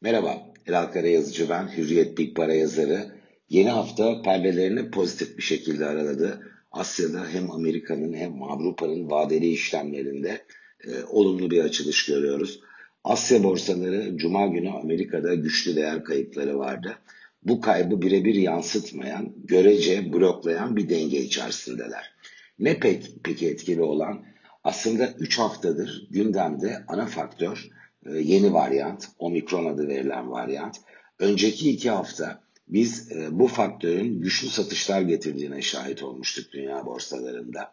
Merhaba, 0.00 0.52
Elal 0.66 0.86
Karayazıcı 0.86 1.48
ben, 1.48 1.68
Hürriyet 1.76 2.18
Big 2.18 2.36
Para 2.36 2.54
yazarı. 2.54 3.06
Yeni 3.48 3.70
hafta 3.70 4.22
perdelerini 4.22 4.90
pozitif 4.90 5.38
bir 5.38 5.42
şekilde 5.42 5.86
araladı. 5.86 6.40
Asya'da 6.72 7.28
hem 7.28 7.50
Amerika'nın 7.50 8.12
hem 8.12 8.42
Avrupa'nın 8.42 9.10
vadeli 9.10 9.48
işlemlerinde 9.48 10.44
e, 10.84 11.04
olumlu 11.04 11.50
bir 11.50 11.64
açılış 11.64 12.06
görüyoruz. 12.06 12.60
Asya 13.04 13.44
borsaları 13.44 14.16
Cuma 14.16 14.46
günü 14.46 14.70
Amerika'da 14.70 15.34
güçlü 15.34 15.76
değer 15.76 16.04
kayıpları 16.04 16.58
vardı. 16.58 16.98
Bu 17.42 17.60
kaybı 17.60 18.02
birebir 18.02 18.34
yansıtmayan, 18.34 19.32
görece 19.44 20.12
bloklayan 20.12 20.76
bir 20.76 20.88
denge 20.88 21.20
içerisindeler. 21.20 22.14
Ne 22.58 22.78
pek 22.78 23.10
peki 23.24 23.48
etkili 23.48 23.82
olan? 23.82 24.24
Aslında 24.64 25.14
3 25.18 25.38
haftadır 25.38 26.08
gündemde 26.10 26.84
ana 26.88 27.06
faktör 27.06 27.70
yeni 28.14 28.52
varyant, 28.52 29.08
omikron 29.18 29.66
adı 29.66 29.88
verilen 29.88 30.30
varyant. 30.30 30.76
Önceki 31.18 31.70
iki 31.70 31.90
hafta 31.90 32.40
biz 32.68 33.12
e, 33.12 33.38
bu 33.38 33.46
faktörün 33.46 34.20
güçlü 34.20 34.48
satışlar 34.48 35.02
getirdiğine 35.02 35.62
şahit 35.62 36.02
olmuştuk 36.02 36.52
dünya 36.52 36.86
borsalarında. 36.86 37.72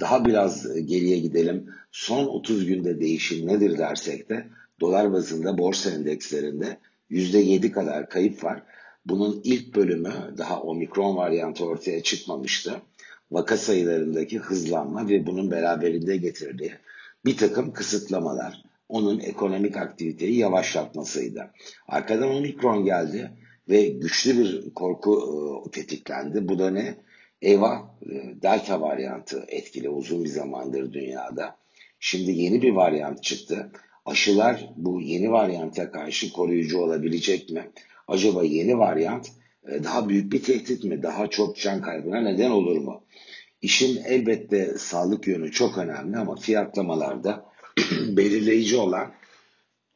Daha 0.00 0.24
biraz 0.24 0.76
e, 0.76 0.80
geriye 0.80 1.18
gidelim. 1.18 1.66
Son 1.92 2.26
30 2.26 2.66
günde 2.66 3.00
değişim 3.00 3.46
nedir 3.46 3.78
dersek 3.78 4.28
de 4.28 4.46
dolar 4.80 5.12
bazında 5.12 5.58
borsa 5.58 5.90
endekslerinde 5.90 6.78
%7 7.10 7.70
kadar 7.70 8.08
kayıp 8.08 8.44
var. 8.44 8.62
Bunun 9.06 9.40
ilk 9.44 9.74
bölümü 9.74 10.12
daha 10.38 10.62
omikron 10.62 11.16
varyantı 11.16 11.64
ortaya 11.64 12.02
çıkmamıştı. 12.02 12.82
Vaka 13.30 13.56
sayılarındaki 13.56 14.38
hızlanma 14.38 15.08
ve 15.08 15.26
bunun 15.26 15.50
beraberinde 15.50 16.16
getirdiği 16.16 16.72
bir 17.24 17.36
takım 17.36 17.72
kısıtlamalar 17.72 18.69
onun 18.90 19.20
ekonomik 19.20 19.76
aktiviteyi 19.76 20.38
yavaşlatmasıydı. 20.38 21.50
Arkadan 21.88 22.30
omikron 22.30 22.84
geldi 22.84 23.30
ve 23.68 23.88
güçlü 23.88 24.38
bir 24.38 24.74
korku 24.74 25.12
e, 25.66 25.70
tetiklendi. 25.70 26.48
Bu 26.48 26.58
da 26.58 26.70
ne? 26.70 26.94
Eyvah 27.42 27.80
e, 28.02 28.42
delta 28.42 28.80
varyantı 28.80 29.44
etkili 29.48 29.88
uzun 29.88 30.24
bir 30.24 30.28
zamandır 30.28 30.92
dünyada. 30.92 31.56
Şimdi 32.00 32.30
yeni 32.30 32.62
bir 32.62 32.72
varyant 32.72 33.22
çıktı. 33.22 33.72
Aşılar 34.04 34.68
bu 34.76 35.00
yeni 35.00 35.32
varyanta 35.32 35.90
karşı 35.90 36.32
koruyucu 36.32 36.78
olabilecek 36.78 37.50
mi? 37.50 37.70
Acaba 38.08 38.44
yeni 38.44 38.78
varyant 38.78 39.28
e, 39.68 39.84
daha 39.84 40.08
büyük 40.08 40.32
bir 40.32 40.42
tehdit 40.42 40.84
mi? 40.84 41.02
Daha 41.02 41.26
çok 41.26 41.56
can 41.56 41.82
kaybına 41.82 42.20
neden 42.20 42.50
olur 42.50 42.76
mu? 42.76 43.04
İşin 43.62 44.02
elbette 44.04 44.78
sağlık 44.78 45.26
yönü 45.26 45.50
çok 45.50 45.78
önemli 45.78 46.16
ama 46.16 46.36
fiyatlamalarda 46.36 47.49
belirleyici 48.16 48.76
olan 48.76 49.12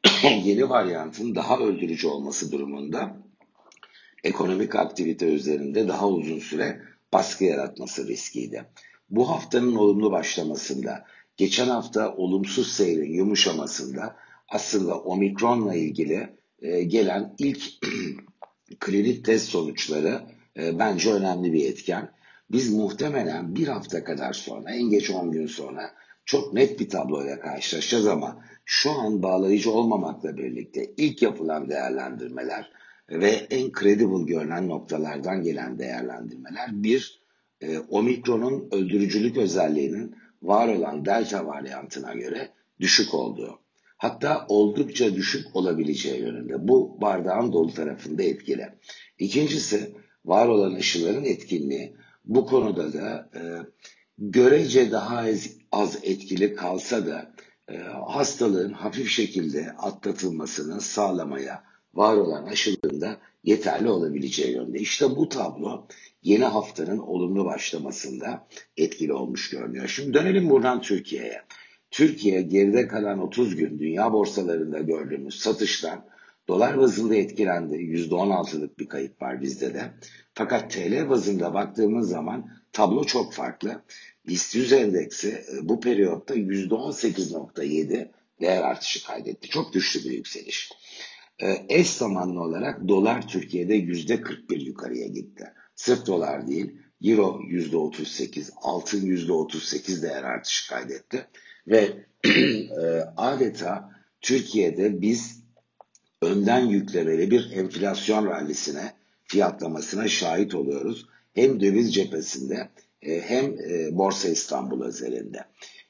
yeni 0.43 0.69
varyantın 0.69 1.35
daha 1.35 1.59
öldürücü 1.59 2.07
olması 2.07 2.51
durumunda 2.51 3.17
ekonomik 4.23 4.75
aktivite 4.75 5.25
üzerinde 5.25 5.87
daha 5.87 6.09
uzun 6.09 6.39
süre 6.39 6.81
baskı 7.13 7.43
yaratması 7.43 8.07
riskiydi. 8.07 8.65
Bu 9.09 9.29
haftanın 9.29 9.75
olumlu 9.75 10.11
başlamasında, 10.11 11.05
geçen 11.37 11.67
hafta 11.67 12.15
olumsuz 12.15 12.71
seyrin 12.71 13.13
yumuşamasında 13.13 14.15
aslında 14.49 14.99
omikronla 14.99 15.75
ilgili 15.75 16.29
e, 16.61 16.83
gelen 16.83 17.35
ilk 17.37 17.63
klinik 18.79 19.25
test 19.25 19.49
sonuçları 19.49 20.21
e, 20.57 20.79
bence 20.79 21.13
önemli 21.13 21.53
bir 21.53 21.69
etken. 21.69 22.11
Biz 22.51 22.73
muhtemelen 22.73 23.55
bir 23.55 23.67
hafta 23.67 24.03
kadar 24.03 24.33
sonra, 24.33 24.71
en 24.71 24.89
geç 24.89 25.09
10 25.09 25.31
gün 25.31 25.47
sonra 25.47 25.91
çok 26.25 26.53
net 26.53 26.79
bir 26.79 26.89
tabloyla 26.89 27.39
karşılaşacağız 27.39 28.07
ama 28.07 28.43
şu 28.65 28.91
an 28.91 29.23
bağlayıcı 29.23 29.71
olmamakla 29.71 30.37
birlikte 30.37 30.93
ilk 30.97 31.21
yapılan 31.21 31.69
değerlendirmeler 31.69 32.71
ve 33.09 33.29
en 33.29 33.71
credible 33.79 34.23
görünen 34.25 34.69
noktalardan 34.69 35.43
gelen 35.43 35.79
değerlendirmeler 35.79 36.69
bir, 36.71 37.21
e, 37.61 37.79
omikronun 37.79 38.67
öldürücülük 38.71 39.37
özelliğinin 39.37 40.15
var 40.41 40.67
olan 40.67 41.05
delta 41.05 41.45
varyantına 41.45 42.13
göre 42.13 42.49
düşük 42.79 43.13
olduğu. 43.13 43.59
Hatta 43.97 44.45
oldukça 44.49 45.15
düşük 45.15 45.55
olabileceği 45.55 46.21
yönünde. 46.21 46.67
Bu 46.67 47.01
bardağın 47.01 47.53
dolu 47.53 47.73
tarafında 47.73 48.23
etkili. 48.23 48.69
İkincisi 49.19 49.95
var 50.25 50.47
olan 50.47 50.75
aşıların 50.75 51.25
etkinliği. 51.25 51.95
Bu 52.25 52.45
konuda 52.45 52.93
da 52.93 53.29
e, 53.35 53.41
görece 54.17 54.91
daha 54.91 55.17
az, 55.17 55.49
az 55.71 55.99
etkili 56.03 56.55
kalsa 56.55 57.07
da 57.07 57.31
e, 57.71 57.77
hastalığın 58.07 58.73
hafif 58.73 59.09
şekilde 59.09 59.71
atlatılmasını 59.77 60.81
sağlamaya 60.81 61.63
var 61.93 62.17
olan 62.17 62.45
aşılarında 62.45 63.17
yeterli 63.43 63.89
olabileceği 63.89 64.55
yönde. 64.55 64.79
İşte 64.79 65.09
bu 65.09 65.29
tablo 65.29 65.87
yeni 66.23 66.45
haftanın 66.45 66.97
olumlu 66.97 67.45
başlamasında 67.45 68.47
etkili 68.77 69.13
olmuş 69.13 69.49
görünüyor. 69.49 69.87
Şimdi 69.87 70.13
dönelim 70.13 70.49
buradan 70.49 70.81
Türkiye'ye. 70.81 71.41
Türkiye 71.91 72.41
geride 72.41 72.87
kalan 72.87 73.19
30 73.19 73.55
gün 73.55 73.79
dünya 73.79 74.13
borsalarında 74.13 74.79
gördüğümüz 74.79 75.35
satıştan 75.35 76.05
dolar 76.47 76.77
bazında 76.77 77.15
etkilendi. 77.15 77.75
%16'lık 77.75 78.79
bir 78.79 78.87
kayıp 78.87 79.21
var 79.21 79.41
bizde 79.41 79.73
de. 79.73 79.93
Fakat 80.33 80.71
TL 80.71 81.09
bazında 81.09 81.53
baktığımız 81.53 82.09
zaman 82.09 82.49
tablo 82.75 83.03
çok 83.03 83.33
farklı. 83.33 83.81
BIST 84.27 84.55
100 84.55 84.73
endeksi 84.73 85.29
e, 85.29 85.69
bu 85.69 85.79
periyotta 85.79 86.35
%18.7 86.35 88.11
değer 88.41 88.63
artışı 88.63 89.07
kaydetti. 89.07 89.49
Çok 89.49 89.73
güçlü 89.73 90.09
bir 90.09 90.15
yükseliş. 90.15 90.71
E, 91.39 91.65
eş 91.69 91.89
zamanlı 91.89 92.41
olarak 92.41 92.87
dolar 92.87 93.27
Türkiye'de 93.27 93.77
%41 93.77 94.63
yukarıya 94.63 95.07
gitti. 95.07 95.43
Sırf 95.75 96.05
dolar 96.05 96.47
değil, 96.47 96.77
Euro 97.01 97.39
%38, 97.49 98.49
altın 98.61 99.01
%38 99.01 100.01
değer 100.01 100.23
artışı 100.23 100.69
kaydetti. 100.69 101.27
Ve 101.67 102.05
e, 102.25 102.85
adeta 103.17 103.91
Türkiye'de 104.21 105.01
biz 105.01 105.43
önden 106.21 106.65
yüklemeli 106.65 107.31
bir 107.31 107.51
enflasyon 107.51 108.25
rallisine, 108.25 108.93
fiyatlamasına 109.23 110.07
şahit 110.07 110.55
oluyoruz. 110.55 111.05
Hem 111.35 111.59
döviz 111.59 111.93
cephesinde 111.93 112.69
e, 113.01 113.21
hem 113.21 113.45
e, 113.45 113.97
Borsa 113.97 114.29
İstanbul 114.29 114.83
özelinde. 114.85 115.39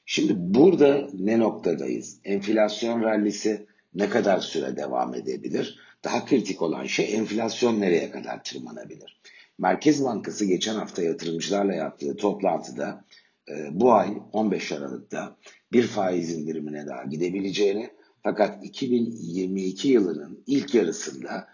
Şimdi 0.06 0.32
burada 0.36 1.08
ne 1.18 1.38
noktadayız? 1.38 2.20
Enflasyon 2.24 3.02
rallisi 3.02 3.66
ne 3.94 4.08
kadar 4.10 4.40
süre 4.40 4.76
devam 4.76 5.14
edebilir? 5.14 5.78
Daha 6.04 6.24
kritik 6.24 6.62
olan 6.62 6.86
şey 6.86 7.14
enflasyon 7.14 7.80
nereye 7.80 8.10
kadar 8.10 8.44
tırmanabilir? 8.44 9.20
Merkez 9.58 10.04
Bankası 10.04 10.44
geçen 10.44 10.74
hafta 10.74 11.02
yatırımcılarla 11.02 11.74
yaptığı 11.74 12.16
toplantıda 12.16 13.04
e, 13.48 13.80
bu 13.80 13.92
ay 13.92 14.18
15 14.32 14.72
Aralık'ta 14.72 15.36
bir 15.72 15.82
faiz 15.82 16.32
indirimine 16.32 16.86
daha 16.86 17.04
gidebileceğini 17.04 17.90
fakat 18.22 18.64
2022 18.64 19.88
yılının 19.88 20.44
ilk 20.46 20.74
yarısında 20.74 21.48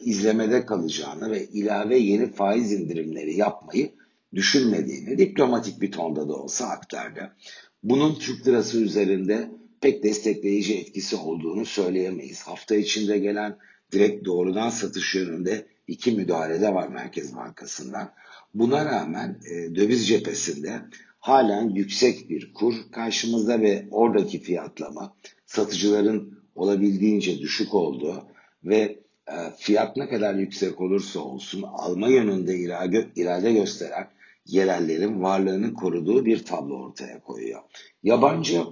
izlemede 0.00 0.66
kalacağını 0.66 1.30
ve 1.30 1.46
ilave 1.46 1.98
yeni 1.98 2.32
faiz 2.32 2.72
indirimleri 2.72 3.36
yapmayı 3.36 3.92
düşünmediğini 4.34 5.18
diplomatik 5.18 5.80
bir 5.80 5.92
tonda 5.92 6.28
da 6.28 6.32
olsa 6.32 6.66
aktardı. 6.66 7.36
Bunun 7.82 8.14
Türk 8.14 8.46
lirası 8.46 8.80
üzerinde 8.80 9.50
pek 9.80 10.02
destekleyici 10.02 10.78
etkisi 10.78 11.16
olduğunu 11.16 11.66
söyleyemeyiz. 11.66 12.42
Hafta 12.42 12.76
içinde 12.76 13.18
gelen 13.18 13.56
direkt 13.92 14.24
doğrudan 14.24 14.70
satış 14.70 15.14
yönünde 15.14 15.66
iki 15.86 16.12
müdahale 16.12 16.60
de 16.60 16.74
var 16.74 16.88
Merkez 16.88 17.36
Bankası'ndan. 17.36 18.12
Buna 18.54 18.84
rağmen 18.84 19.40
e, 19.50 19.74
döviz 19.74 20.08
cephesinde 20.08 20.80
halen 21.18 21.68
yüksek 21.68 22.30
bir 22.30 22.52
kur 22.54 22.74
karşımızda 22.92 23.60
ve 23.60 23.88
oradaki 23.90 24.40
fiyatlama 24.40 25.16
satıcıların 25.46 26.38
olabildiğince 26.54 27.38
düşük 27.38 27.74
olduğu 27.74 28.24
ve 28.64 28.76
e, 28.76 28.98
fiyat 29.58 29.96
ne 29.96 30.08
kadar 30.08 30.34
yüksek 30.34 30.80
olursa 30.80 31.20
olsun 31.20 31.62
alma 31.62 32.08
yönünde 32.08 32.58
irade, 32.58 33.06
irade 33.16 33.52
gösteren 33.52 34.08
yerellerin 34.46 35.22
varlığını 35.22 35.74
koruduğu 35.74 36.24
bir 36.24 36.44
tablo 36.44 36.74
ortaya 36.74 37.20
koyuyor. 37.20 37.60
Yabancı 38.02 38.62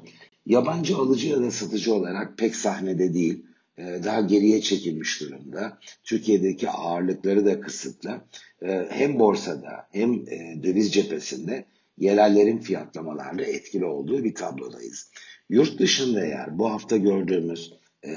yabancı 0.47 0.97
alıcı 0.97 1.29
ya 1.29 1.43
da 1.43 1.50
satıcı 1.50 1.94
olarak 1.94 2.38
pek 2.38 2.56
sahnede 2.56 3.14
değil, 3.14 3.47
e, 3.79 3.82
daha 4.05 4.20
geriye 4.20 4.61
çekilmiş 4.61 5.20
durumda. 5.20 5.79
Türkiye'deki 6.05 6.70
ağırlıkları 6.70 7.47
da 7.47 7.61
kısıtlı. 7.61 8.20
E, 8.62 8.87
hem 8.91 9.19
borsada 9.19 9.88
hem 9.93 10.12
e, 10.12 10.62
döviz 10.62 10.93
cephesinde 10.93 11.64
yerellerin 11.99 12.59
fiyatlamalarla 12.59 13.44
etkili 13.44 13.85
olduğu 13.85 14.25
bir 14.25 14.35
tablodayız. 14.35 15.11
Yurt 15.49 15.79
dışında 15.79 16.26
eğer 16.26 16.59
bu 16.59 16.70
hafta 16.70 16.97
gördüğümüz 16.97 17.73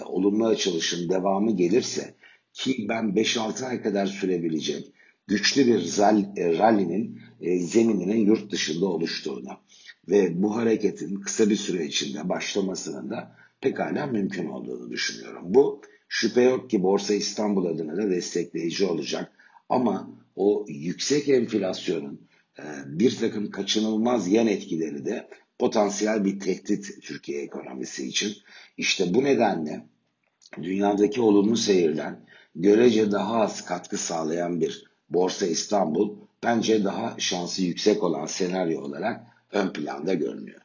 olumlu 0.06 0.46
açılışın 0.46 1.10
devamı 1.10 1.56
gelirse 1.56 2.16
ki 2.54 2.86
ben 2.90 3.04
5-6 3.04 3.66
ay 3.66 3.82
kadar 3.82 4.06
sürebilecek 4.06 4.94
güçlü 5.28 5.68
bir 5.68 5.98
rally'nin 6.60 7.22
e, 7.42 7.60
zemininin 7.60 8.26
yurt 8.26 8.52
dışında 8.52 8.86
oluştuğunu 8.86 9.50
ve 10.10 10.42
bu 10.42 10.56
hareketin 10.56 11.16
kısa 11.16 11.50
bir 11.50 11.56
süre 11.56 11.86
içinde 11.86 12.30
başlamasının 12.30 13.10
da 13.10 13.36
pekala 13.62 14.08
mümkün 14.08 14.46
olduğunu 14.46 14.92
düşünüyorum. 14.92 15.44
Bu 15.46 15.82
Şüphe 16.10 16.42
yok 16.42 16.70
ki 16.70 16.84
Borsa 16.84 17.14
İstanbul 17.14 17.66
adına 17.66 17.98
da 17.98 18.10
destekleyici 18.10 18.86
olacak. 18.86 19.32
Ama 19.70 20.10
o 20.36 20.66
yüksek 20.68 21.30
enflasyonun 21.30 22.22
e, 22.60 22.64
bir 22.86 23.18
takım 23.18 23.52
kaçınılmaz 23.52 24.28
yan 24.28 24.48
etkileri 24.48 25.06
de 25.06 25.30
potansiyel 25.60 26.26
bir 26.26 26.40
tehdit 26.40 27.02
Türkiye 27.02 27.42
ekonomisi 27.42 28.08
için. 28.08 28.38
İşte 28.78 29.14
bu 29.14 29.24
nedenle 29.24 29.86
dünyadaki 30.62 31.22
olumlu 31.22 31.58
seyirden 31.58 32.20
görece 32.56 33.12
daha 33.12 33.42
az 33.42 33.66
katkı 33.66 33.98
sağlayan 33.98 34.62
bir 34.62 34.90
Borsa 35.10 35.46
İstanbul 35.46 36.16
bence 36.44 36.84
daha 36.84 37.16
şansı 37.18 37.64
yüksek 37.64 38.04
olan 38.04 38.26
senaryo 38.26 38.82
olarak 38.82 39.22
ön 39.52 39.74
planda 39.74 40.14
görünüyor. 40.14 40.62